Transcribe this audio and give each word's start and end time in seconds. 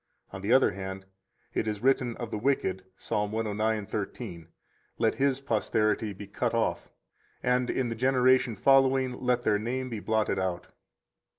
On 0.33 0.41
the 0.41 0.51
other 0.51 0.71
hand, 0.71 1.05
it 1.53 1.67
is 1.67 1.83
written 1.83 2.17
of 2.17 2.31
the 2.31 2.37
wicked, 2.39 2.83
Ps. 2.97 3.11
109:13: 3.11 4.47
Let 4.97 5.13
his 5.13 5.39
posterity 5.39 6.11
be 6.11 6.25
cut 6.25 6.55
off; 6.55 6.89
and 7.43 7.69
in 7.69 7.89
the 7.89 7.93
generation 7.93 8.55
following 8.55 9.13
let 9.21 9.43
their 9.43 9.59
name 9.59 9.89
be 9.91 9.99
blotted 9.99 10.39
out. 10.39 10.69